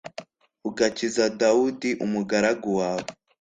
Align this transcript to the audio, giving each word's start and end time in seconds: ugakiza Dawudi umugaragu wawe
ugakiza 0.69 1.23
Dawudi 1.39 1.89
umugaragu 2.05 2.69
wawe 2.79 3.05